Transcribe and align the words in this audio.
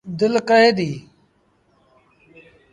دل 0.19 0.33
ڪهي 0.49 0.69
دي۔ 0.77 0.91